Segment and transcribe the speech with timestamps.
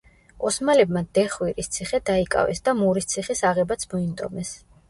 [0.49, 4.57] ოსმალებმა დეხვირის ციხე დაიკავეს და მურის ციხის აღებაც მოინდომეს.